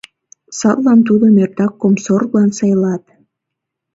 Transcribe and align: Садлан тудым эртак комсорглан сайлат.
Садлан 0.57 0.99
тудым 1.07 1.33
эртак 1.43 1.73
комсорглан 1.81 2.49
сайлат. 2.57 3.03